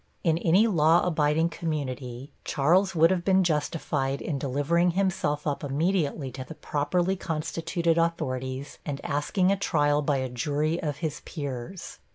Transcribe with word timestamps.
In 0.23 0.39
any 0.39 0.65
law 0.65 1.05
abiding 1.05 1.49
community 1.49 2.31
Charles 2.43 2.95
would 2.95 3.11
have 3.11 3.23
been 3.23 3.43
justified 3.43 4.19
in 4.19 4.39
delivering 4.39 4.93
himself 4.97 5.45
up 5.45 5.63
immediately 5.63 6.31
to 6.31 6.43
the 6.43 6.55
properly 6.55 7.15
constituted 7.15 7.99
authorities 7.99 8.79
and 8.83 8.99
asking 9.05 9.51
a 9.51 9.55
trial 9.57 10.01
by 10.01 10.17
a 10.17 10.27
jury 10.27 10.81
of 10.81 10.97
his 11.05 11.21
peers. 11.23 11.99